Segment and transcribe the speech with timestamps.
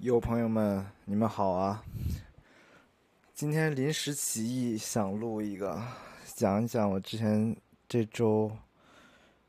[0.00, 1.82] 有朋友们，你们好啊！
[3.34, 5.82] 今天临时起意想录一个，
[6.36, 7.56] 讲一讲我之前
[7.88, 8.48] 这周，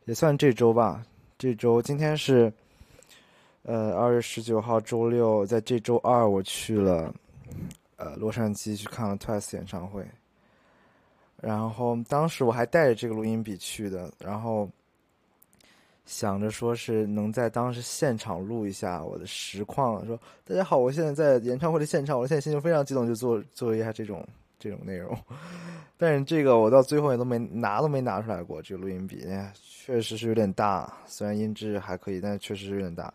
[0.06, 1.06] 也算这周吧。
[1.38, 2.52] 这周今天是，
[3.62, 7.14] 呃，二月十九号周六，在这周二我去了，
[7.98, 10.04] 呃，洛杉矶去看了 Twice 演唱会。
[11.38, 14.68] 然后当时我还带着这个录音笔去的，然后。
[16.10, 24.28] 想着说是能在当时现场录一下我的实况，说大家好，我现在在演唱会的现场，我现在心情非常激动，就做做一下这种
[24.58, 25.16] 这种内容。
[25.98, 33.14] 但是这个我到最后也都没拿都没拿出来过，这个录音笔确实是有点大，虽然音质还可以，但是确实是有点大。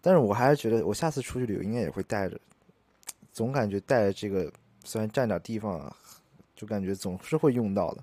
[0.00, 2.40] 但是我还是觉得我下次出去旅游应该也会带着，
[3.30, 4.50] 总感觉带着这个
[4.84, 5.94] 虽然占点地方，
[6.56, 8.02] 就感觉总是会用到的。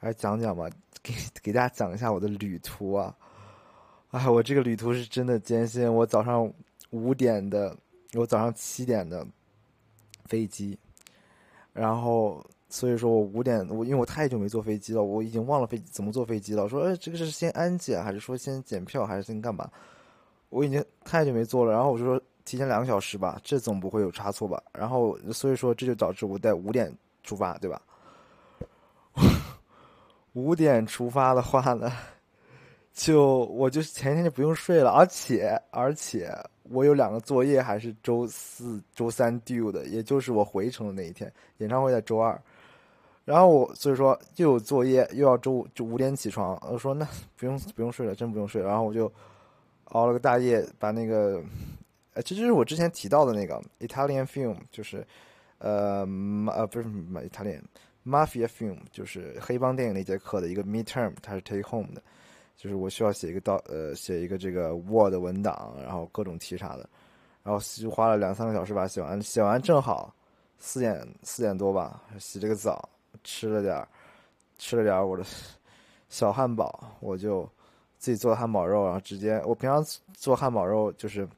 [0.00, 0.70] 来讲讲吧，
[1.06, 3.16] 给 给大家讲一下我的旅途啊！
[4.10, 5.92] 哎，我这个旅途是真的艰辛。
[5.92, 6.52] 我早上
[6.90, 7.76] 五点的，
[8.14, 9.24] 我早上七点的
[10.24, 10.76] 飞机，
[11.72, 16.68] 然后所以说我五点，我因为我太久没坐飞机了，我已经忘了飞怎么坐飞机了。
[16.68, 19.70] 说，哎，这个是先安检，还是说先检票，还是先干嘛？
[20.48, 24.60] 我已经太久没坐了，然后我就说提前两个小时吧，这总不会有差错吧？
[24.72, 27.80] 然后所以说这就导致我在五点出发，对吧？
[30.36, 31.90] 五点出发的话呢，
[32.92, 36.30] 就我就前一天就不用睡了，而且而且
[36.64, 42.38] 我有两个作业还是周四周三 due 的，也就是我回程的那一天，演唱会在周二，
[43.24, 49.10] 然后我所以说又有作业，又要周五就五点起床，我说那不用不用睡了，真不用睡，然后我就
[49.84, 51.42] 熬了个大夜，把那个，
[52.12, 55.02] 呃，这就是我之前提到的那个 Italian film，就是
[55.60, 56.06] 呃
[56.54, 57.62] 呃不是 Italian。
[58.06, 62.00] Mafia film 就是黑帮电影那节课的一个 midterm，它是 take home 的，
[62.56, 66.88] 就是我需要写一个到呃写一个这个 Word 文档，然后各种题啥的，
[67.42, 70.14] 然后就花了两三个小时把它写完，写完正好
[70.56, 72.88] 四点四点多吧，洗了个澡，
[73.24, 73.84] 吃了点
[74.56, 75.24] 吃了点我的
[76.08, 77.42] 小汉堡，我就
[77.98, 81.28] 自己做汉堡肉，然后直接我平常做汉堡肉就是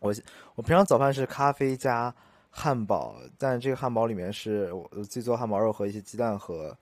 [0.00, 0.14] 我
[0.54, 2.14] 我平常早饭是咖啡加。
[2.56, 6.74] 汉堡，但这个汉堡里面是我自己做汉堡肉和一些鸡蛋和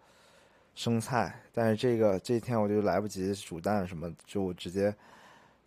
[0.74, 1.34] 生菜。
[1.50, 4.94] 但是这个这一天我就来不及煮蛋什么，就直接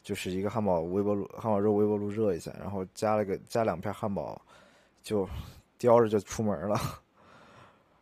[0.04, 4.40] 就是一个汉堡微波炉汉堡肉微波炉热一下，然后加了个加两片汉堡，
[5.02, 5.28] 就
[5.80, 6.80] 叼着就出门了。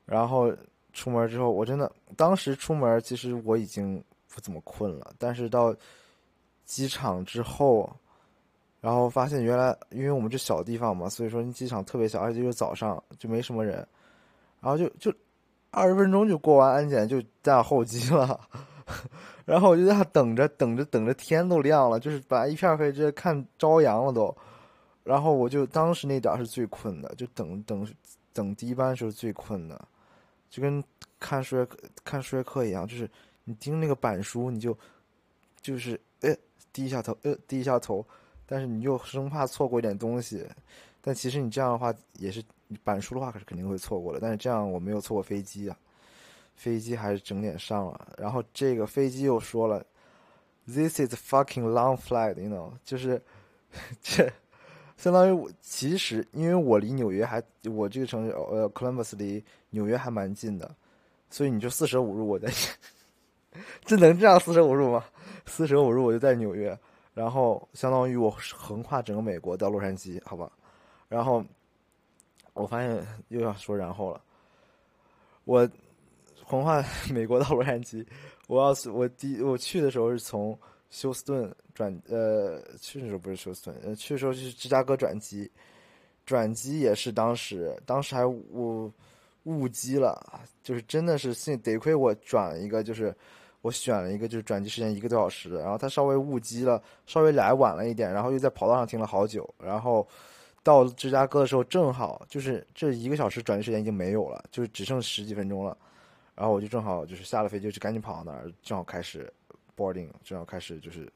[0.05, 0.53] 然后
[0.91, 5.73] 出门之后，我真的当时出门其实我已经不怎么困了，但是到
[6.65, 7.89] 机场之后。
[8.83, 13.75] 然后发现原来，因为我们这小地方嘛，所以说机场特别小，而且就是早上就没什么人，
[14.59, 15.09] 然后就就
[15.71, 18.37] 二十分钟就过完安检就下候机了，
[19.45, 24.35] 然后我就在那等着等着等着天都亮了，就是本来一片黑，直接看朝阳了都，
[25.05, 27.87] 然后我就当时那点是最困的，就等等
[28.33, 29.81] 等第一班时候最困的，
[30.49, 30.83] 就跟
[31.21, 31.65] 看数学
[32.03, 33.09] 看数学课一样，就是
[33.45, 34.77] 你盯那个板书，你就
[35.61, 36.35] 就是呃
[36.73, 38.05] 低一下头，呃低一下头。
[38.53, 40.45] 但是你又生怕错过一点东西，
[41.01, 42.43] 但其实你这样的话也是
[42.83, 44.19] 板书的话可是肯定会错过的。
[44.19, 45.75] 但是这样我没有错过飞机啊，
[46.55, 48.09] 飞机还是整点上了。
[48.15, 49.83] 然后这个飞机又说了
[50.67, 53.19] ，This is fucking long flight，you know，就是
[54.03, 54.31] 这
[54.97, 60.75] 相当于我其实因为我离纽约还我这个城市呃 Columbus 离纽约还蛮近的，
[61.31, 62.53] 所以你就四舍五入我在
[63.83, 65.03] 这能这样四舍五入吗？
[65.47, 66.77] 四舍五入我就在纽约。
[67.13, 70.51] 然后相当于我横跨整个美国到洛杉矶，好吧？
[71.07, 71.45] 然后
[72.53, 74.21] 我发现又要说然后了。
[75.43, 75.69] 我
[76.43, 78.03] 横跨美国到洛杉矶，
[78.47, 80.57] 我要是我第我去的时候是从
[80.89, 85.51] 休斯顿转呃去的时候不是休斯顿，呃去的时候是芝加哥转机，
[86.25, 88.91] 转机也是当时当时还误
[89.43, 93.15] 误机了，就是真的是幸得亏我转一个就是。
[93.63, 100.05] 我选了一个就是转机时间一个多小时，然后他稍微误机了，稍微来晚了一点，然后又在跑道上停了好久，然后
[100.61, 105.77] 到芝加哥的时候正好就是这一个小时转机时间已经没有了，就只剩十几分钟了，
[106.35, 109.31] 然后我就正好就是下了飞机就赶紧跑到那儿，正好开始
[109.77, 111.09] boarding，正好开始就是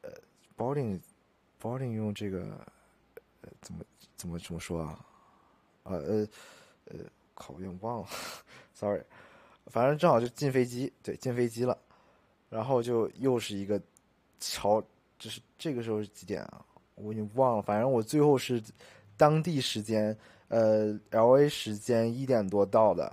[0.00, 0.10] 呃
[0.58, 2.40] boarding，boarding 用这个
[3.42, 3.84] 呃怎么
[4.16, 4.98] 怎么怎么说啊？
[5.84, 6.28] 呃呃
[6.86, 6.98] 呃，
[7.34, 8.08] 考验忘了，
[8.74, 9.00] sorry。
[9.66, 11.76] 反正正好就进飞机，对，进飞机了，
[12.50, 13.80] 然后就又是一个
[14.40, 14.82] 朝，
[15.18, 16.64] 就是这个时候是几点啊？
[16.96, 17.62] 我已经忘了。
[17.62, 18.62] 反正我最后是
[19.16, 20.16] 当地时间，
[20.48, 23.10] 呃，L A 时间一点多到的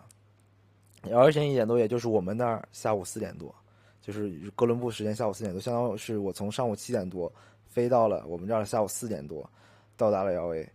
[1.04, 3.54] ，L A 时间一点多，也就是我们那儿下午四点多，
[4.02, 7.32] 就是哥伦布时间下午四点多，相当于是我从上午七点多
[7.66, 9.50] 飞到了我们这儿下午四点多，
[9.96, 10.70] 到达了 L A，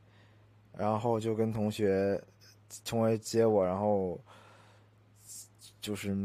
[0.77, 2.21] 然后就跟同学
[2.85, 4.19] 同学接我，然后
[5.85, 6.17] 就是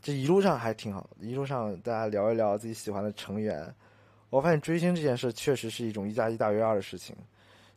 [0.00, 3.74] 这一路上还挺好，一路上大家聊一聊自己喜欢的成员。
[4.30, 7.16] 我发现追星这件事确实是一种一加一大于二的事情，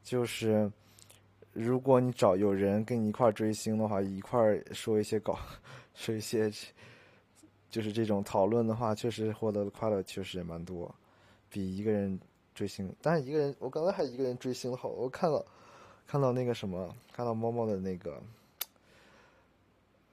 [0.04, 0.72] 就是
[1.52, 4.40] 如果你找有人跟你一块追星的话，一块
[4.72, 5.40] 说一些搞，
[5.96, 6.48] 说一些
[7.72, 10.94] 就是这种讨论的话，确实获得的快乐确实也蛮多，
[11.50, 12.20] 比一个人
[12.54, 12.94] 追星。
[13.02, 15.44] 但是一个人，我刚才还一个人追星好，我看到
[16.06, 18.22] 看到那个什么，看到猫猫的那个。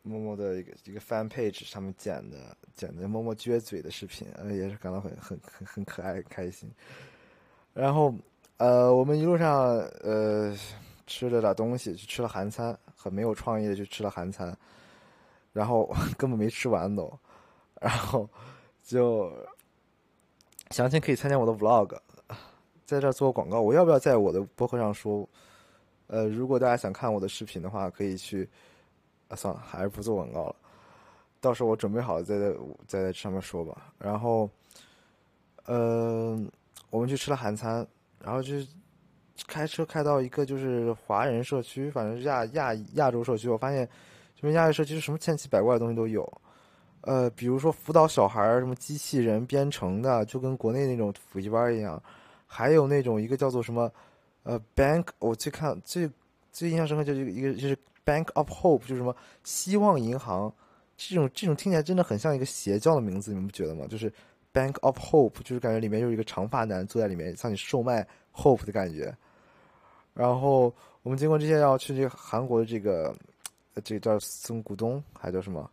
[0.06, 6.70] 默默的一个一个 fan page 上面剪的剪的默默撅嘴的视频，呃，也是感到很很很很可爱开心。
[7.72, 8.14] 然后，
[8.58, 10.54] 呃，我们一路上呃
[11.06, 14.54] 吃了点东西，去吃了韩餐，很没有创意的去吃了韩餐，
[15.54, 17.10] 然后根本没吃完都，
[17.80, 18.28] 然后
[18.82, 19.32] 就
[20.70, 21.98] 详情可以参加我的 vlog，
[22.84, 23.62] 在这做广告。
[23.62, 25.26] 我要不要在我的博客上说？
[26.08, 28.46] 呃，如果大家想看我的视频的话，可以去。
[29.28, 30.56] 啊，算了，还是不做广告了。
[31.40, 32.54] 到时候我准备好了再在
[32.86, 33.92] 再在上面说吧。
[33.98, 34.48] 然后，
[35.66, 36.38] 呃，
[36.88, 37.86] 我们去吃了韩餐，
[38.18, 38.54] 然后就
[39.46, 43.48] 开车开到一个就是华人社区，反正是亚亚亚洲社区。
[43.48, 43.86] 我发现
[44.34, 46.26] 这边亚洲社区是什么千奇百怪的东西都有。
[47.02, 52.02] 呃，比如说辅导小孩儿，什么机器人编程的，就跟国内那种补习班一样。
[52.46, 53.92] 还有那种一个叫做什么
[54.44, 56.08] 呃 bank，我最看最
[56.50, 57.76] 最印象深刻就是一个就是。
[58.04, 60.52] Bank of Hope 就是什么希望银行，
[60.96, 63.86] 这种这种听起来真的很像一个邪教的名字，你们不觉得吗？
[63.88, 64.12] 就是
[64.52, 69.14] Bank of Hope，就是感觉里面有一个长发男坐在里面，向你售卖 hope 的感觉。
[70.12, 70.72] 然后
[71.02, 73.12] 我们经过这些要去这个韩国的这个，
[73.82, 75.68] 这个叫松古东还叫什么？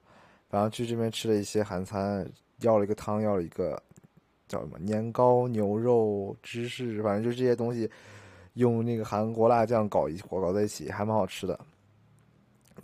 [0.49, 2.27] 然后去这边吃了一些韩餐，
[2.61, 3.81] 要了一个汤，要了一个
[4.47, 7.89] 叫什么年糕、牛肉、芝士，反正就这些东西，
[8.55, 11.59] 用那个韩国辣酱搞一火搞在一起，还蛮好吃的。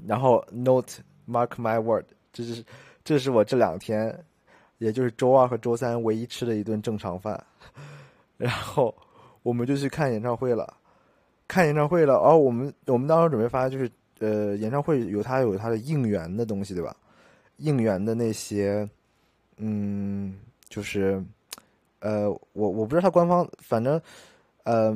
[0.06, 2.64] 然后，note mark my word，这是
[3.04, 4.18] 这是我这两天，
[4.78, 7.42] 也就是周二和周三唯一吃的一顿正常饭。
[8.38, 8.94] 然后
[9.42, 10.72] 我们就去看演唱会了，
[11.48, 12.16] 看演唱会了。
[12.20, 13.90] 哦，我们我们当时准备发，就是
[14.20, 16.96] 呃，演唱会有它有它的应援的东西，对吧？
[17.58, 18.88] 应援的那些，
[19.58, 20.38] 嗯，
[20.70, 21.24] 就是
[22.02, 24.00] 呃，我我不知道它官方，反正
[24.64, 24.96] 呃，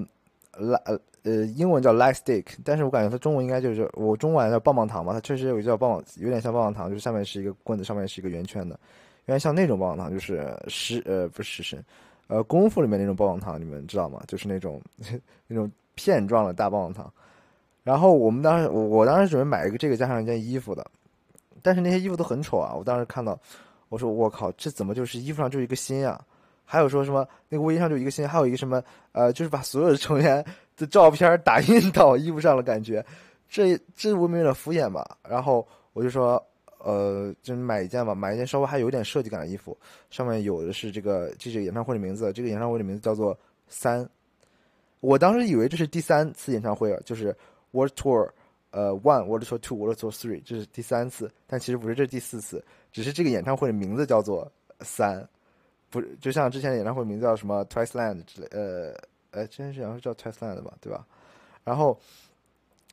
[0.57, 0.99] 来呃。
[1.23, 8.73] 呃，英文叫 light stick，但是我感觉它中文应该就是我中文叫棒棒糖嘛，它确实有个叫棒，有点像棒棒糖，就是下面是一个棍子，上面是一个圆圈的，
[9.27, 11.85] 因为像那种棒棒糖就是食呃不是食神，
[12.25, 14.19] 呃功夫里面那种棒棒糖，你们知道吗？
[14.27, 14.81] 就是那种
[15.45, 17.13] 那种片状的大棒棒糖。
[17.83, 20.83] 然后我们当时我我当时准备买一个这个加上一件衣服的，
[21.61, 23.39] 但是那些衣服都很丑啊，我当时看到
[23.89, 26.19] 我说我靠，这怎么就是衣服上就一个心啊？
[26.71, 28.81] 还有说什么那个卫衣上就一个心，还有一个什么
[29.11, 30.43] 呃，就是把所有的成员。
[30.77, 33.05] 的照片打印到衣服上的感觉，
[33.47, 35.17] 这这未免有点敷衍吧？
[35.29, 36.43] 然后我就说，
[36.79, 39.77] 呃，就买一件吧，买一件稍微还有点设计感的衣服，
[40.09, 43.37] 上面有的是这个这个演唱会的名字，这个演唱会的名字叫做
[43.67, 44.09] 三。
[45.01, 47.35] 我当时以为这是第三次演唱会了，就是
[47.71, 48.29] World Tour，
[48.71, 55.27] 呃，One，World Tour Two，World Tour Three，这是第三次，但其实不是，这是第四次，只是这个演唱会的名字叫做三，
[55.91, 58.95] 不是就像之前的演唱会名字叫什么 Twice Land 之类，呃。
[59.31, 61.07] 哎，之前是好像是叫 Twice Land 吧，对吧？
[61.63, 61.97] 然后，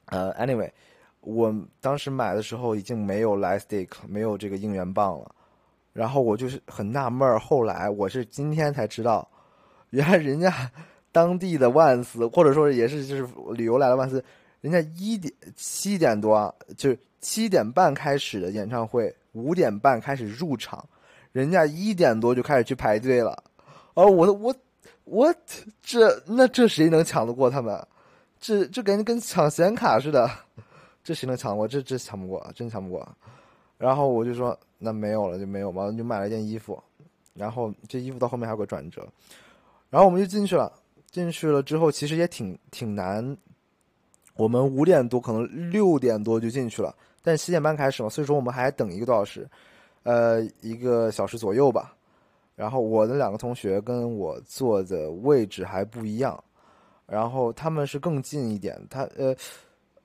[0.04, 0.70] 呃，Anyway，
[1.20, 5.34] 我当时买的时候已经没有 Light Stick，没有这个应援棒了。
[5.92, 9.28] 然后我就是很纳闷儿，后来我是今天才知道，
[9.90, 10.70] 原来人家
[11.10, 14.24] 当地的万斯，或者说也是就是旅游来的万斯，
[14.60, 20.88] 人家一点七点多就是七点半开始的演唱会，五点半开始入场，
[21.38, 23.44] 人家一点多就开始去排队了。
[23.94, 24.54] 而我我。
[25.10, 25.34] 我
[25.82, 27.82] 这那这谁能抢得过他们？
[28.38, 30.30] 这这感觉跟抢显卡似的，
[31.02, 31.66] 这谁能抢过？
[31.66, 33.08] 这这抢不过，真抢不过。
[33.78, 36.78] 然后我就说那没有了就没有嘛，就买了一件衣服。
[37.32, 39.08] 然后这衣服到后面还有个转折。
[39.88, 40.70] 然后我们就进去了，
[41.10, 43.34] 进去了之后其实也挺挺难。
[44.34, 49.48] 我们五点多可能六点多就进去了，但七点半开始嘛，所以说我们还等一个多小时，
[50.08, 51.94] 呃，一个小时左右吧。
[52.56, 56.42] 然后我的两个同学跟我坐的位置还不一样，
[57.06, 58.80] 然后他们是更近一点。
[58.88, 59.36] 他呃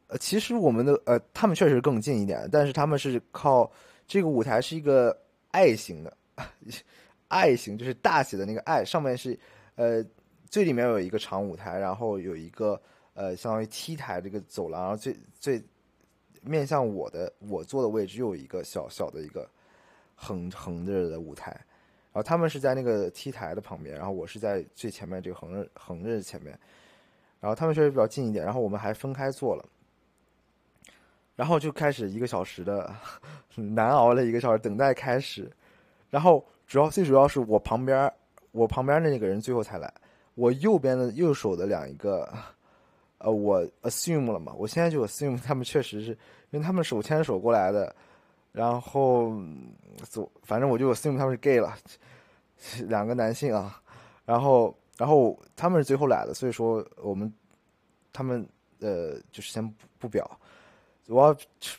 [0.07, 3.71] 呃，其实我们的呃，他们确实更近一点，但是他们是靠
[4.05, 5.17] 这个舞台是一个
[5.51, 6.17] 爱型的，
[7.29, 9.39] 爱型就是大写的那个爱，上面是
[9.75, 10.05] 呃
[10.49, 12.79] 最里面有一个长舞台，然后有一个
[13.13, 15.63] 呃相当于 T 台这个走廊，然后最最
[16.43, 19.49] 面向我的我坐的位置又有一个小小的一个
[20.23, 21.51] 横横着的舞台。
[22.13, 26.57] 然后他们是在那个 T 台的旁边，然后我是在最前面这个横着横着前面，
[27.39, 29.65] 然后他们确实比较近一点，然后我们还分开坐了，
[31.35, 32.95] 然后就开始一个小时的
[33.55, 35.51] 难熬了一个小时等待开始，
[36.09, 38.11] 然后主要最主要是我旁边
[38.51, 39.91] 我旁边的那个人最后才来，
[40.35, 42.31] 我右边的右手的两一个。
[43.19, 46.11] 呃，我 assume 了嘛，我现在就 assume 他们确实是
[46.49, 47.95] 因为他们手牵手过来的，
[48.53, 49.33] 然后
[50.09, 51.75] 走，反正我就 assume 他们是 gay 了，
[52.87, 53.81] 两个男性啊，
[54.23, 57.33] 然后然后他们是最后来的，所以说我们
[58.13, 58.47] 他们
[58.79, 60.25] 呃就是先不不表，
[61.07, 61.33] 我要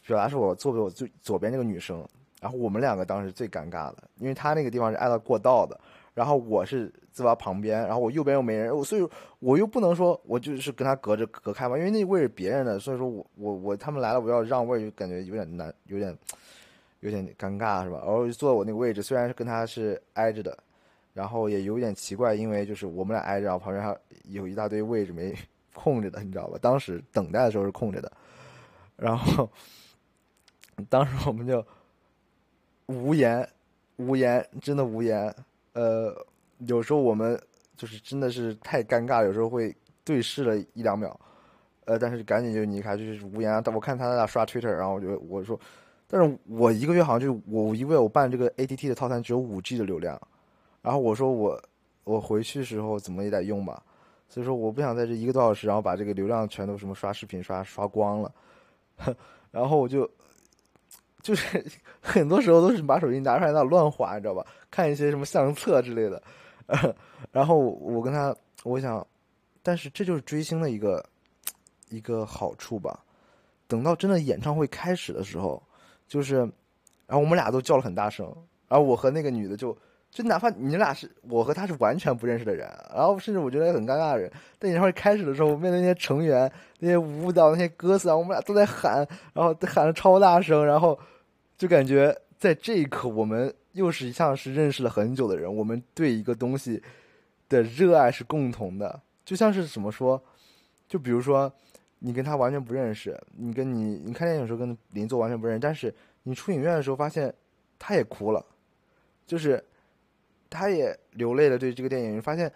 [0.07, 2.07] 表达是我坐我最左边这个女生，
[2.41, 5.81] 然后我们两个当时最尴尬的，因为他那个地方是挨到过道的，
[6.13, 6.93] 然后我是。
[7.15, 16.19] 自拔旁边，然后我右边又没人，我所以我又不能说我就是跟他隔着隔开嘛，因为那位是别人的，所以说我我我他们来了，我要让位就感觉有点难，有点
[17.05, 17.99] 有点尴尬是吧？
[18.05, 20.59] 然后坐我那个位置，虽然是跟他是挨着的，
[21.13, 25.35] 然后也有点奇怪，因为就是我们俩挨着，然后旁边还有一大堆位置没
[25.73, 26.59] 空着的，你知道吧？
[26.61, 28.11] 当时等待的时候是空着的，
[28.97, 29.49] 然后
[30.89, 31.65] 当时我们就
[32.87, 33.49] 无言
[33.97, 35.35] 无言，真的无言，
[35.75, 36.15] 呃。
[36.69, 37.39] 有时候我们
[37.77, 41.21] 就是真的是太尴尬，有时候会对视了一两秒，
[41.85, 43.61] 呃，但是赶紧就离开，就是无言。
[43.63, 45.59] 但我看他在那刷 Twitter，然后我就我说，
[46.07, 50.21] 但是我一个月好像就我一个月我办这个 ATT 的套餐只有五 G 的流量，
[50.83, 51.61] 然后我说我
[52.05, 53.83] 我回去时候怎么也得用吧，
[54.29, 58.33] 所以说我不想在这一个多小时，然后把这个流量全都什么刷视频刷刷光了，
[59.51, 60.09] 然后我就
[61.23, 61.65] 就是
[62.01, 64.47] 很多时候都是把手机拿出来那乱划，你知道吧？
[64.71, 66.23] 看一些什么相册之类的。
[67.31, 69.07] 然后我跟他，我想，
[69.63, 71.05] 但是这就是追星的一个
[71.89, 73.01] 一个好处吧。
[73.67, 75.63] 等到真的演唱会开始的时候，
[76.07, 76.37] 就是，
[77.07, 78.27] 然后我们俩都叫了很大声，
[78.69, 79.77] 然后我和那个女的就
[80.11, 90.99] 就哪怕你俩是我和她是完全不认识的人，然后甚至我觉得很尴尬的人，在演唱会开始的时候，面对那些成员、那些舞蹈、那些歌词啊，我们俩都在喊，然后喊的超大声，然后
[91.57, 93.55] 就感觉在这一刻我们。
[93.75, 96.81] 又是一像是认识了很久的人，我们对一个东西
[97.49, 100.23] 的热爱是共同的，就像是怎么说？
[100.87, 101.53] 就比如说，
[102.07, 105.93] 你跟他完全不认识，你跟你你看电影的时候跟邻座完全不认识，但是
[106.23, 107.33] 你出影院的时候发现
[107.79, 108.45] 他也哭了，
[109.27, 109.65] 就是
[110.51, 111.57] 他也流泪了。
[111.57, 112.53] 对这个电影，发现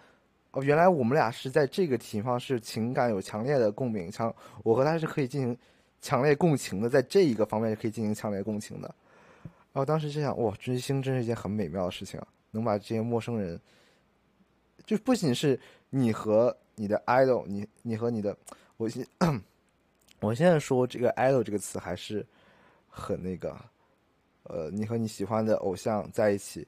[0.51, 4.31] 哦，原来我们俩是在这个情况是情感有强烈的共鸣，强
[4.63, 5.57] 我和他是可以进行
[5.99, 8.87] 强烈共情的，在这一个方面是可以进行强烈共情的。
[9.73, 12.21] 然后当时就想，哇，追星真是一件很美妙的事情！
[12.51, 13.59] 能把这些陌生人，
[14.85, 18.35] 就不仅是你和你的 idol，你你和你的，
[18.79, 19.05] 我现
[20.21, 22.25] 我现在说这个 idol 这个词还是
[22.87, 23.53] 很那个，
[24.43, 26.65] 呃，你和你喜欢的偶像在一起，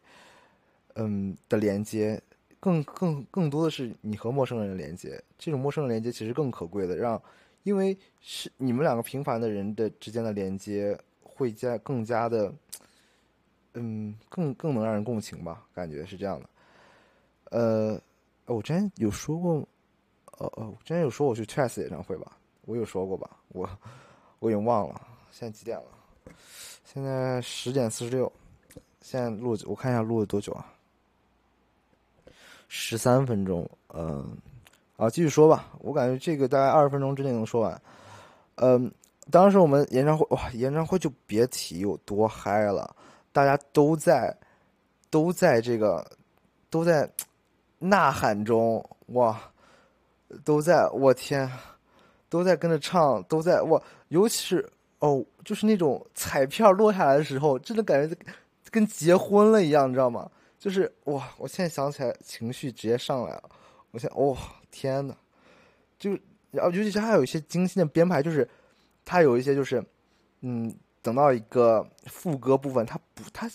[0.95, 2.21] 嗯的连接，
[2.59, 5.23] 更更更多的是你和陌生人连接。
[5.37, 7.21] 这种陌生人连接其实更可贵的，让
[7.63, 12.53] 因为是你们两个平凡的人的之间的连接，会加更加的。
[13.73, 16.49] 嗯，更更能让人共情吧，感觉是这样的。
[17.51, 18.01] 呃，
[18.47, 19.65] 我之前有说过，
[20.37, 22.31] 呃呃，我之前有说我去 Twice 演唱会吧，
[22.65, 23.69] 我有说过吧，我
[24.39, 25.01] 我已经忘了。
[25.31, 26.33] 现在几点了？
[26.83, 28.31] 现在十点四十六。
[29.01, 30.71] 现在录，我看一下录了多久啊？
[32.67, 33.67] 十三分钟。
[33.93, 34.37] 嗯，
[34.95, 35.69] 啊，继续说吧。
[35.79, 37.81] 我感觉这个大概二十分钟之内能说完。
[38.55, 38.91] 嗯，
[39.31, 42.95] 当时我们演唱会，哇，演唱会就别提有多嗨了。
[43.33, 44.35] 大家都在，
[45.09, 46.05] 都在这个，
[46.69, 47.09] 都在
[47.79, 49.41] 呐喊中，哇，
[50.43, 51.49] 都在，我天，
[52.29, 54.67] 都在跟着唱，都在哇，尤其是
[54.99, 58.15] 哦，就是那种彩票落下来的时候，真的感觉
[58.69, 60.29] 跟结婚了一样，你知道吗？
[60.59, 63.43] 就是哇，我现在想起来，情绪直接上来了。
[63.91, 64.37] 我现哇，
[64.69, 65.15] 天呐，
[65.97, 66.11] 就
[66.51, 68.47] 然后尤其是还有一些精心的编排，就是
[69.05, 69.83] 它有一些就是
[70.41, 70.73] 嗯。
[71.03, 73.49] 等到一个副歌部分，他不，他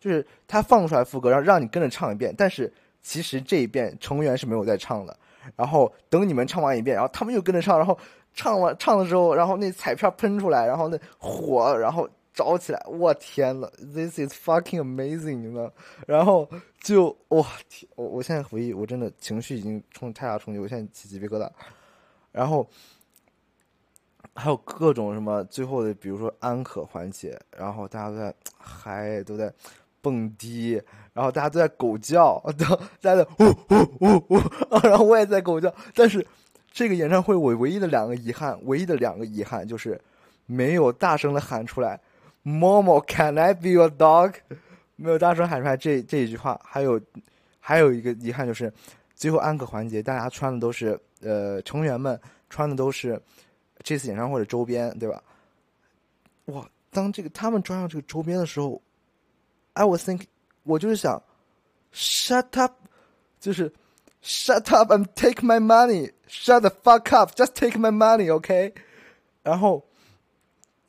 [0.00, 2.34] 就是他放出来副歌，然后让你跟着唱一遍。
[2.34, 5.14] 但是其实这一遍成员是没有在唱的。
[5.54, 7.76] 然后等你们唱完一遍，然后他们又跟着唱。
[7.78, 7.96] 然后
[8.34, 12.82] 唱完唱的时候，然后那彩票喷出来，然后那火，然后着起来。
[12.88, 15.36] 我天呐 t h i s is fucking amazing！
[15.36, 15.70] 你们，
[16.06, 16.48] 然后
[16.80, 21.48] 就哇天，我我现在回忆，我真的情绪已经冲太大冲击，我现在起鸡皮疙瘩。
[22.32, 22.66] 然后。
[24.34, 29.50] 还有各种什么最后的，比如说安可环节，然后大家都在嗨，都在
[30.02, 30.82] 蹦迪，
[31.16, 34.40] 然后大家都在狗叫， 都大家在呜呜呜呜，
[34.82, 35.74] 然后我也在狗叫。
[35.94, 36.24] 但是
[36.70, 39.98] 这个演唱会我唯一的两个遗憾，唯一的两个遗憾就是
[40.44, 41.98] 没有大声的喊出来
[42.44, 44.34] ，“Momo，Can I be your dog？”
[44.96, 46.60] 没有大声喊出来这这一句话。
[46.62, 47.00] 还有
[47.60, 48.70] 还有一个遗憾就是，
[49.14, 52.20] 最后安可环节，大家穿的都是呃成员们
[52.50, 53.18] 穿的都是
[53.82, 55.22] 这次演唱会的周边，对吧？
[56.46, 58.82] 哇，当这个他们穿上这个周边的时候
[59.72, 60.26] ，I was thinking
[60.66, 61.22] 我就是想
[61.94, 62.74] ，shut up，
[63.40, 63.72] 就是
[64.22, 68.74] shut up and take my money，shut the fuck up，just take my money，OK？
[69.42, 69.82] 然后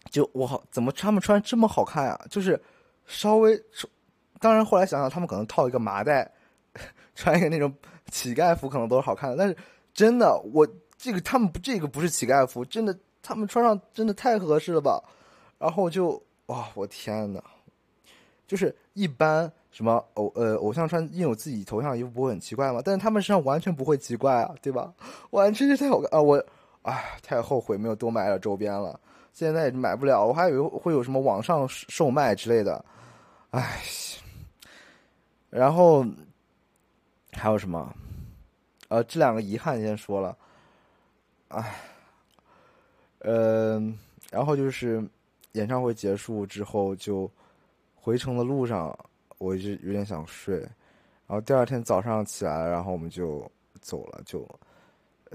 [0.10, 2.25] 就哇，怎么他们穿这么好看啊？
[2.29, 2.60] 就是
[3.05, 3.63] 稍微，
[4.39, 6.31] 当然后来想想，他们可能套一个麻袋，
[7.13, 7.72] 穿一个那种
[8.12, 9.38] 乞丐服，可能都是好看的。
[9.38, 9.55] 但是
[9.93, 10.67] 真的，我
[10.98, 15.03] 这个他们不这个不是乞丐服，真的他们穿上真的太合适了吧？
[15.60, 17.41] 然后就哇，我天呐，
[18.48, 22.81] 就是一般什么偶呃偶像穿印有自己头像的衣服不会很奇怪吗？
[22.84, 24.91] 但是他们身上完全不会奇怪啊，对吧？
[25.29, 26.19] 完全是太好看啊！
[26.19, 26.43] 我
[26.81, 29.00] 唉，太后悔没有多买点周边了，
[29.34, 30.25] 现在也买不了。
[30.25, 32.84] 我还以为会有什么网上售卖之类的，
[33.51, 33.79] 唉。
[35.51, 36.03] 然后
[37.34, 37.93] 还有什么？
[38.88, 40.36] 呃，这两个遗憾先说了，
[41.50, 41.75] 唉，
[43.19, 43.96] 嗯，
[44.31, 45.07] 然后就是。
[45.53, 47.27] 演唱会结束之后，就
[47.96, 48.96] 回程的路上，
[49.38, 50.60] 我就有点想睡。
[50.60, 53.50] 然后第二天早上起来，然后我们就
[53.82, 54.22] 走了。
[54.25, 54.48] 就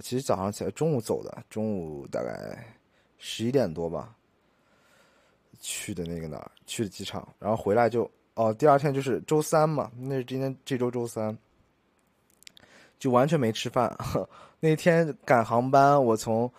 [0.00, 2.58] 其实早上起来，中午走的，中午大概
[3.18, 4.14] 十一点多吧，
[5.60, 7.26] 去的那个哪儿，去的机场。
[7.38, 11.36] 然后回来就哦，第二天就是周三嘛，那是今天这周周三，
[12.98, 13.96] 就完全没吃饭。
[14.60, 16.50] 那天赶航班，我从。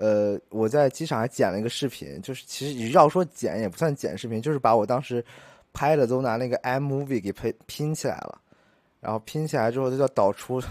[0.00, 5.24] 呃，我在机场还剪了一个视频，就是其实要说剪也不算剪视频，就是把我当时
[5.72, 8.40] 拍的都拿那个 iMovie 给拼拼起来了，
[9.00, 10.62] 然后拼起来之后，他就导出，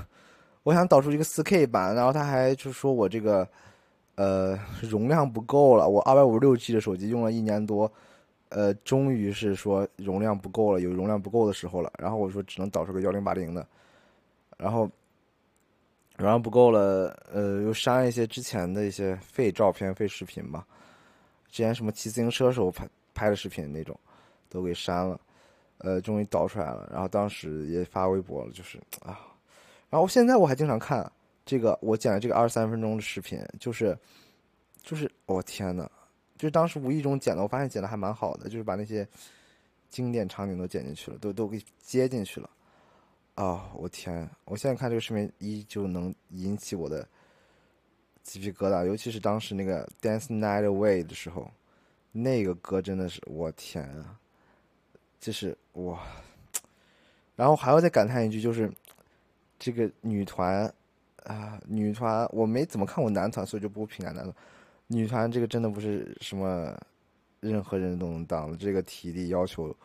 [0.64, 3.48] 我想导出一个 4K 版，然后他还就说我这个
[4.16, 7.92] 呃容量不够了，我二百五十六 G 的手机用了一年多，
[8.50, 13.68] 呃，终于是说容量不够了，有容量不够的时候了，然后我说只能导出个幺零八零的，
[14.58, 14.90] 然后。
[16.20, 20.66] 然后不够了，呃，又删一些之前的一些废照片、废视频吧。
[21.48, 23.96] 之前什么骑自行车时候拍拍的视频那种，
[24.50, 25.20] 都给删了。
[25.80, 26.90] 呃，终于导出来了。
[26.92, 29.20] 然后当时也发微博了，就是啊。
[29.90, 31.10] 然后我现在我还经常看
[31.46, 33.98] 这个我剪的这个二十三分钟的视频，就是，
[34.82, 35.90] 就是我天呐，
[36.38, 39.08] 就是当时无意中剪的，我发现剪的还蛮好的，就是把那些
[39.90, 42.50] 经典场景都剪进去了，都都给接进去了。
[43.36, 44.28] 啊，我天！
[44.46, 47.08] 我现在看这个视频，依旧能引起我的
[48.24, 51.48] 鸡皮疙瘩，尤其是当时那个《Dance Night Away》的时候，
[52.12, 54.20] 那个歌真的是我天啊！
[55.20, 56.00] 就是哇，
[57.36, 58.72] 然后还要再感叹一句，就是
[59.60, 60.72] 这个女团
[61.24, 64.34] 啊，女团我没怎么看过男团，所以就不评价男团。
[64.88, 66.78] 女团这个真的不是什么
[67.40, 69.76] 任何人都能当的，这个体力要求，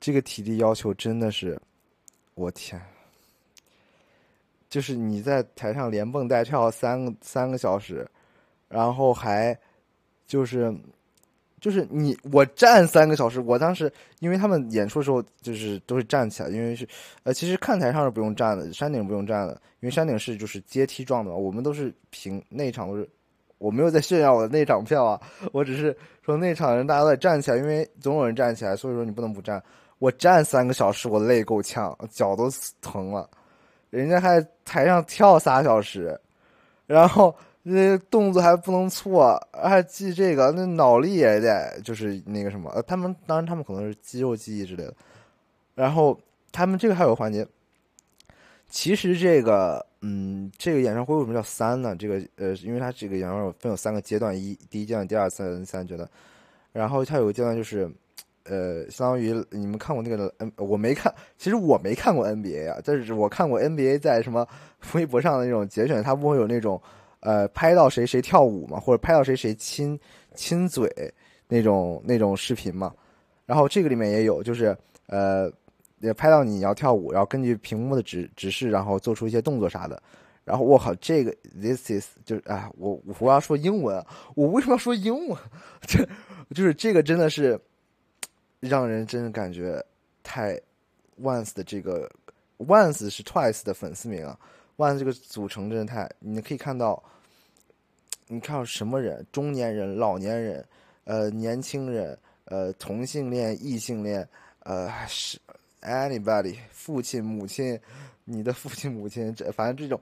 [0.00, 1.60] 这个体力要求真的是。
[2.34, 2.80] 我天！
[4.70, 8.10] 就是你在台上连蹦带跳三个三个小时，
[8.70, 9.56] 然后还
[10.26, 10.74] 就是
[11.62, 13.40] 就是你我站三个小时。
[13.40, 16.84] 我当时因为他们演出的时候就是都是站起来，因为是
[17.22, 21.36] 呃其实看台上是不用站的，山顶不用站的，因为山顶是就是阶梯状的嘛。
[21.36, 23.08] 我们都是平内场都是，
[23.58, 25.20] 我没有在炫耀我的那场票啊，
[25.52, 29.62] 我只是说那场人大家都得站起来，因为总有人站起来，所以说你不能不站。
[30.00, 33.30] 我站三个小时，我累够呛，脚都疼了。
[33.90, 36.20] 人家还台上跳仨小时，
[36.86, 42.70] 然后那动作还不能错，还记这个，那脑力也得就是那个什么。
[42.70, 44.94] 呃，他们当然他们可能是肌肉记忆之类的。
[45.74, 46.18] 然后
[46.50, 47.46] 他们这个还有环节，
[48.68, 51.94] 其实这个嗯，这个演唱会为什么叫三呢？
[51.96, 56.08] 这个呃，因为它这个演唱会分有三个阶段，一第一阶段、第二次、三阶段。
[56.72, 57.90] 然后它有个阶段就是。
[58.44, 64.44] 呃，相当于你们看过那个 N，我没看，其实我没看过 NBA 啊，但是我看过 NBA 在什么
[64.94, 66.82] 微博上的那种节选，它不会有那种
[67.22, 69.98] 呃拍到谁谁跳舞嘛，或者拍到谁谁亲
[70.34, 70.88] 亲嘴
[71.48, 72.94] 那种那种视频嘛。
[73.46, 75.50] 然后这个里面也有，就是呃
[76.00, 80.00] 也拍到你要跳舞，然后根据屏幕的指指示，然后做出一些动作啥的。
[80.44, 84.04] 然后我靠，这个 This is 就是啊，我我要说英文，
[84.34, 85.38] 我为什么要说英文？
[85.80, 86.06] 这
[86.54, 87.58] 就是这个真的是。
[88.60, 89.84] 让人真的感觉
[90.22, 90.56] 太
[91.20, 92.08] Once 的这个
[92.58, 94.38] Once 是 Twice 的粉丝名啊
[94.76, 97.02] 万这个组成真的太，你可以看到，
[98.28, 99.24] 你看到什么人？
[99.30, 100.64] 中年人、老年人，
[101.04, 104.26] 呃，年轻人，呃，同性恋、异性恋，
[104.60, 105.38] 呃，是
[105.80, 107.78] Anybody，父亲、母亲，
[108.24, 110.00] 你的父亲、母亲，这反正这种，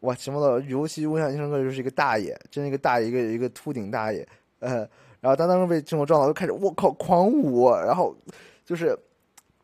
[0.00, 4.26] 哇，什么的，尤其我印象深刻就是一个大爷，真一个大爷，一个一个秃顶大爷，
[4.60, 4.88] 呃。
[5.20, 8.16] 然后当当时被这种撞到，就开始我靠狂舞，然后
[8.64, 8.98] 就是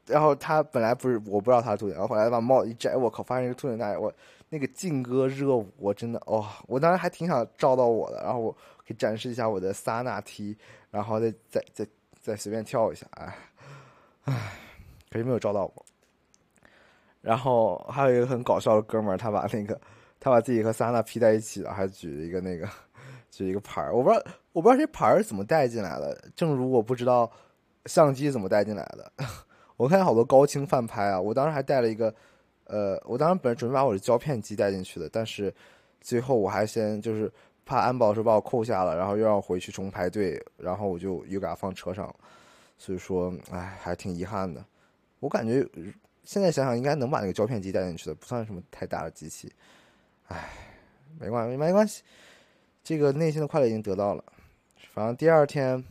[0.04, 4.12] 然后他本来不是我不知道他是秃顶，然后后来把帽子一摘，我靠，发现是秃顶大爷，我
[4.56, 10.56] 那个劲歌热舞，我真的哦，我当时还挺想照到我的，然后我可以展示一下我的萨那踢，
[10.90, 11.86] 然后再再再
[12.18, 13.36] 再随便跳一下，哎，
[14.24, 14.52] 唉，
[15.10, 15.86] 可是没有照到我。
[17.20, 19.78] 然后还有一个很搞笑的哥们儿，他把那个
[20.18, 22.66] 他把自己和萨那 P 在一起了，还举了一个那个
[23.30, 27.30] 举一个牌儿，我不知道我不知道这牌儿怎么带进来的，正如我不知道
[27.84, 29.12] 相机怎么带进来的。
[29.76, 32.14] 我看好多高清翻拍啊，我当时还带了一个，
[32.66, 35.52] 呃，我当时本来准备把我的胶片机带进去的，但是
[36.00, 37.32] 最后我还先就是
[37.64, 42.14] 怕安保时候把我扣下了，然后又让我回去重排队，然后我就又给它放车上，
[42.78, 44.64] 所以说，哎，还挺遗憾的。
[45.20, 45.66] 我感觉
[46.22, 49.52] 现在想想应该能把那个胶片机带进去的，不算什么太大的机器。
[50.28, 50.50] 哎，
[51.18, 52.02] 没关系，没关系，
[52.82, 54.24] 这个内心的快乐已经得到了。
[54.92, 55.84] 反正第二天，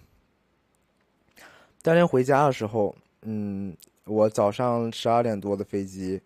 [1.81, 2.95] 第二天回家的时候。
[3.27, 6.21] 嗯，我早上十二点多的飞机，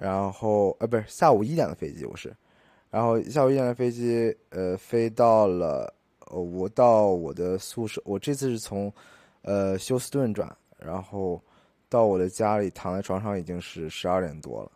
[0.00, 2.34] 然后呃，不是下午一点的飞机，我是，
[2.90, 5.92] 然后下午一点的飞机，呃，飞到了，
[6.30, 8.90] 呃我到我的宿舍，我这次是从，
[9.42, 11.38] 呃，休斯顿转，然后
[11.90, 14.72] 到我的家里，躺在床上已经是十二点多了，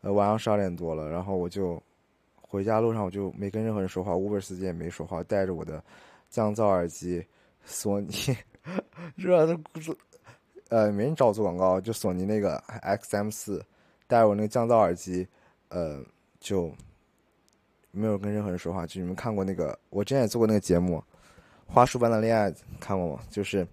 [0.00, 1.78] 呃，晚上十二点多了，然后我就
[2.40, 5.84] 回家路上我就没跟任何人说话，Uber 司机也没说话，带着我的
[6.30, 7.22] 降噪耳机，
[7.62, 8.10] 索尼，
[9.16, 9.58] 热的
[10.70, 13.62] 呃，没人找我做广告，就索尼那个 XM 四，
[14.08, 15.28] 戴我那个降噪耳机，
[15.68, 16.02] 呃，
[16.40, 16.74] 就
[17.92, 18.84] 没有跟任何人说话。
[18.84, 20.96] 就你们看过那个，我之前也做过那个节目
[21.72, 23.22] 《花束般的恋爱》，看过吗？
[23.30, 23.64] 就是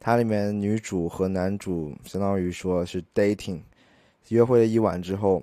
[0.00, 3.62] 它里面女主和男主相当于说是 dating，
[4.28, 5.42] 约会了一晚之后，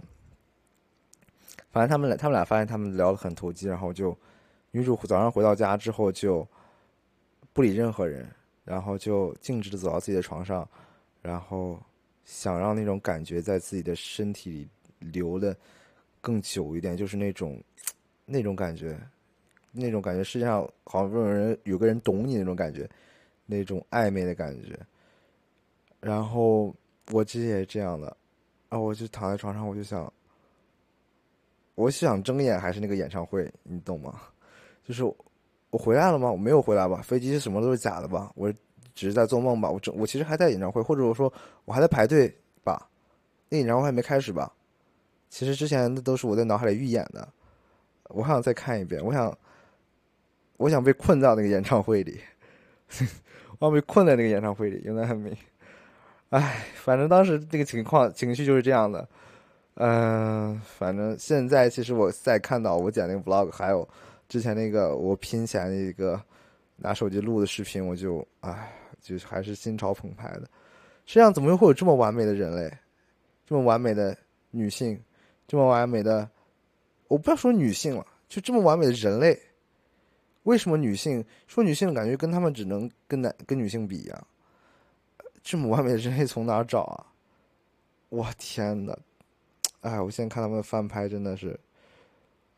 [1.72, 4.16] 反正他们俩他们俩发现他们聊得很投机，然后就
[4.72, 6.46] 女主早上回到家之后就
[7.54, 8.30] 不理任何人，
[8.66, 10.68] 然后就径直的走到自己的床上。
[11.22, 11.80] 然后
[12.26, 14.68] 想让那种感觉在自己的身体里
[15.12, 15.56] 留的
[16.20, 17.62] 更久一点，就是那种
[18.26, 19.00] 那种感觉，
[19.72, 22.90] 那种感觉，世界上好像有人有个人懂你那种感觉，
[23.46, 24.78] 那种暧昧的感觉。
[26.02, 26.76] 然后
[27.12, 28.18] 我其实也是这样的，
[28.70, 30.12] 啊，我就躺在床上，我就想，
[31.76, 34.20] 我想睁眼还是那个演唱会，你懂吗？
[34.84, 35.04] 就是
[35.70, 36.32] 我回来了吗？
[36.32, 37.02] 我没有回来吧？
[37.04, 38.32] 飞机什么都是假的吧？
[38.36, 38.52] 我。
[38.96, 41.32] 只是在做梦吧，我这我其实还在演唱会，或者我说
[41.66, 42.90] 我还在排队吧，
[43.50, 44.52] 那演唱会还没开始吧？
[45.30, 47.28] 其实之前那都是我在脑海里预演的，
[48.06, 49.38] 我还想再看一遍，我想，
[50.56, 52.22] 我想被困在那个演唱会里，
[53.60, 55.38] 我想被困在那个演唱会里，有点很美。
[56.30, 59.06] 唉，反正当时那个情况情绪就是这样的，
[59.74, 63.86] 嗯，反正现在其实我再看到我剪那个 vlog，还有
[64.30, 66.22] 之前那个我拼起来的一个
[66.78, 68.72] 拿手机录的视频，我就唉。
[69.06, 70.50] 就是还是心潮澎湃的，
[71.06, 72.76] 世界上怎么又会有这么完美的人类，
[73.46, 74.18] 这么完美的
[74.50, 75.00] 女性，
[75.48, 76.28] 这么完美的，
[77.08, 79.40] 我不要说女性了，就这么完美的人类，
[80.42, 84.28] 为什么女性说女性感觉跟他们只能跟男跟女性比一样？
[85.44, 87.06] 这么完美的人类从哪找啊？
[88.10, 88.98] 我天呐，
[89.82, 91.60] 哎，我现在看他们翻拍真的是，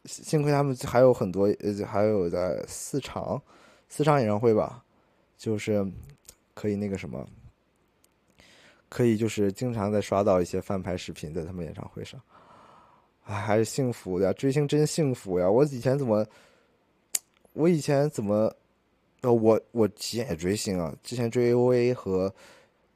[0.05, 3.41] 幸亏他们还有很多，呃，还有在四场，
[3.89, 4.81] 四场演唱会吧，
[5.37, 5.85] 就是。
[6.57, 7.23] 可以那个什么，
[8.89, 12.19] 可以就是经常在刷到一些翻拍视频，在他们演唱会上，
[13.25, 15.47] 哎，还是幸福的，追星真幸福呀！
[15.47, 16.25] 我以前怎么，
[17.53, 18.51] 我以前怎么，
[19.21, 22.33] 呃，我我之前也追星啊，之前追 O A 和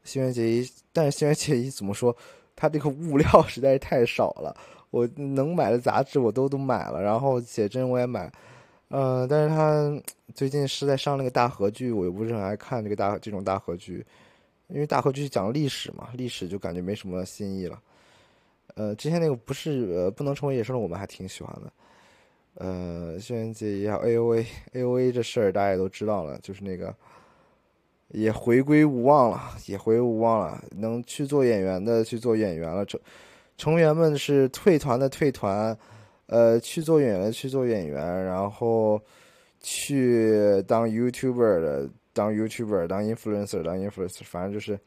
[0.04, 2.17] 新垣结衣，但是新垣结衣怎么说，
[2.56, 4.58] 他这个物料实在是太少了，
[4.89, 8.32] 我能买的杂志我都都买了，然后写真我也买。
[8.94, 10.04] 嗯，但是他
[10.36, 14.06] 最近是在上那个大合剧，我又不是很爱看这个大这种大合剧，
[14.68, 17.82] 因为大合剧讲历史嘛，历史就感觉没什么新意了。
[18.76, 21.72] 呃，之前那个不是呃不能成为野兽的我们还挺喜欢的。
[22.56, 26.94] 呃，轩辕杰也好，A O A A O A 这事儿大家也都知道了，就是那个
[28.10, 33.00] 也回归无望了，也回归无望了，能去做演员的去做演员了，成
[33.58, 35.78] 成员们是退团的退团。
[36.32, 39.02] 呃，去做演员，去做演员，然后
[39.60, 44.80] 去当 YouTuber 的，当 YouTuber，当 Influencer，当 Influencer，反正就是，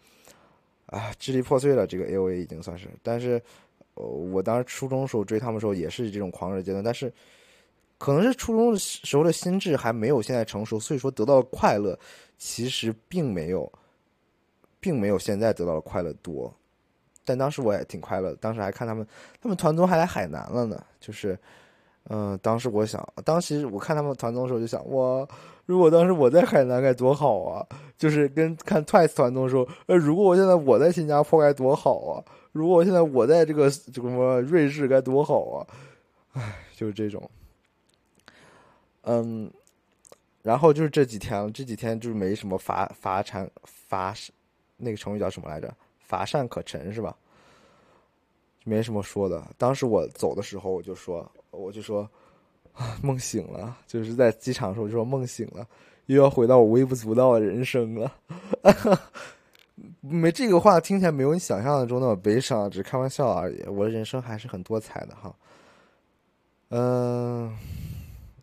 [0.87, 1.87] 啊，支离破碎了。
[1.87, 3.39] 这个 A O A 已经算是，但是，
[3.93, 7.13] 我当时初中时候追他们时候也是这种狂热阶段，但是，
[7.99, 11.99] 可能是初中的时候的心智还没有现在成熟，所以说得到的快乐
[12.39, 13.71] 其实并没有，
[14.81, 16.51] 并没有现在得到的快乐多。
[17.25, 19.07] 但当时我也挺快乐，当时还看他们，
[19.41, 20.83] 他们团综还来海南了呢。
[21.01, 21.39] 就是，
[22.11, 25.27] 嗯，当时我想，当时我看他们团综的时候就想，哇，
[25.67, 27.67] 如果当时我在海南该多好啊！
[27.97, 32.25] 就是跟看 Twice 团综的时候，呃，如果我现在我在新加坡该多好啊！
[32.53, 35.67] 如果我现在我在这个这个什么瑞士该多好啊！
[36.35, 37.31] 唉，就是这种。
[39.03, 39.51] 嗯，
[40.43, 44.15] 然后就是这几天，这几天就是没什么乏乏产乏，
[44.77, 45.75] 那个成语叫什么来着？
[46.15, 47.17] 乏善可陈是吧？
[48.65, 49.43] 没什么说的。
[49.59, 52.09] 当时我走的时候，我就说，我就说，
[53.03, 53.77] 梦醒了。
[53.87, 55.67] 就是在机场的时候就说梦醒了，
[56.07, 58.15] 又要回到我微不足道的人生了。
[60.01, 63.61] 没这个话听起来没有你想象的中那么悲伤，只是开玩笑而已。
[63.65, 65.35] 我的人生还是很多彩的哈。
[66.69, 67.53] 嗯。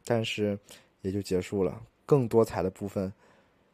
[0.04, 0.60] 但是
[1.02, 1.82] 也就结束了。
[2.06, 3.12] 更多彩的部分，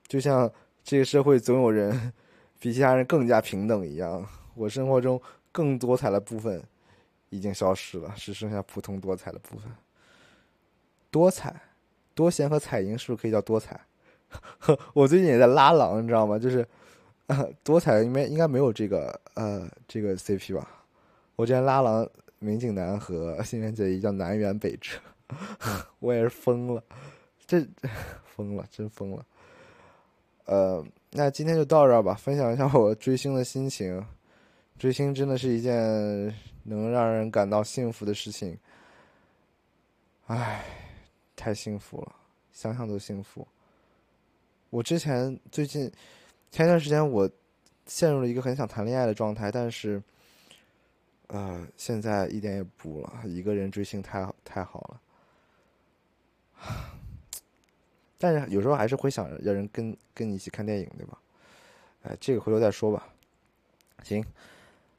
[0.07, 0.49] 就像
[0.83, 2.13] 这个社会总有人
[2.59, 6.61] 比其他人更加平等一样，我生活中更多彩的部分
[7.29, 9.71] 已经消失了，只剩下普通多彩的部分。
[11.09, 11.55] 多彩、
[12.13, 13.79] 多贤和彩音是不是可以叫多彩？
[14.93, 16.37] 我最近也在拉郎，你知道吗？
[16.37, 16.67] 就是
[17.63, 20.67] 多彩应该应该没有这个呃这个 CP 吧？
[21.35, 22.07] 我之前拉郎
[22.39, 24.97] 民警男和 新垣结衣叫南辕北辙。
[25.99, 26.83] 我也是疯了，
[27.45, 27.65] 这
[28.35, 29.25] 疯了，真疯了。
[30.47, 34.03] 呃，那今天就到这儿吧，分享一下我追星的心情。
[34.79, 35.73] 追星真的是一件
[36.63, 38.57] 能让人感到幸福的事情。
[40.27, 40.63] 唉，
[41.35, 42.15] 太幸福了，
[42.53, 43.45] 想想都幸福。
[44.69, 45.91] 我之前最近
[46.49, 47.29] 前一段时间，我
[47.85, 50.01] 陷入了一个很想谈恋爱的状态，但是，
[51.27, 53.11] 呃，现在一点也不了。
[53.25, 54.79] 一个人追星太太好
[56.61, 56.96] 了。
[58.17, 61.17] 但是有时候还是会想让人跟跟你一起看电影，对吧？
[62.03, 63.07] 哎，这个回头再说吧。
[64.03, 64.23] 行，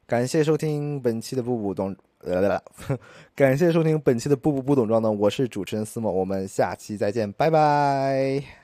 [0.05, 1.95] 感谢收听本期的步步懂，
[3.35, 8.58] 感谢收听本期的步步不懂装懂，我是主持人思梦，我们下期再见，拜拜。